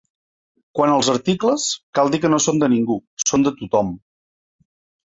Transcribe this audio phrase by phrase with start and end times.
[0.79, 1.67] Quant als articles,
[1.99, 3.95] cal dir que no són de ningú, són de tothom.